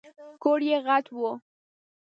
[0.43, 1.19] کور یې غټ و.